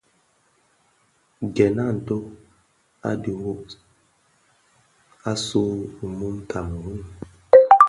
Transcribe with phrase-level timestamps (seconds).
[1.55, 2.31] Gèn a nto u
[3.21, 3.77] dhid nwokag,
[5.31, 5.73] asuu
[6.17, 6.99] mun Kameroun.